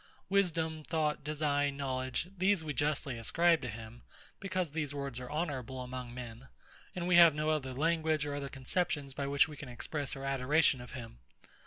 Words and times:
Wisdom, 0.29 0.83
Thought, 0.83 1.23
Design, 1.23 1.77
Knowledge; 1.77 2.29
these 2.35 2.63
we 2.63 2.73
justly 2.73 3.19
ascribe 3.19 3.61
to 3.61 3.69
him; 3.69 4.01
because 4.39 4.71
these 4.71 4.95
words 4.95 5.19
are 5.19 5.29
honourable 5.29 5.79
among 5.79 6.11
men, 6.11 6.47
and 6.95 7.07
we 7.07 7.17
have 7.17 7.35
no 7.35 7.51
other 7.51 7.71
language 7.75 8.25
or 8.25 8.33
other 8.33 8.49
conceptions 8.49 9.13
by 9.13 9.27
which 9.27 9.47
we 9.47 9.55
can 9.57 9.69
express 9.69 10.15
our 10.15 10.25
adoration 10.25 10.81
of 10.81 10.93
him. 10.93 11.19